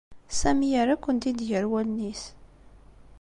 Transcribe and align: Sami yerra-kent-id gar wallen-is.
Sami 0.39 0.67
yerra-kent-id 0.73 1.39
gar 1.49 1.65
wallen-is. 1.71 2.23